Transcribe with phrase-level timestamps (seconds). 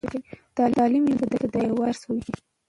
[0.77, 2.33] تعلیم نجونو ته د یووالي درس ورکوي.